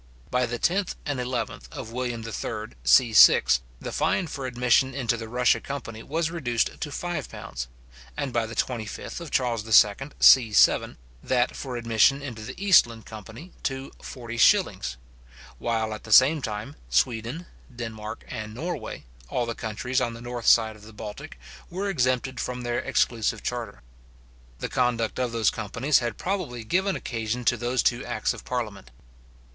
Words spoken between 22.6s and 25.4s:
their exclusive charter. The conduct of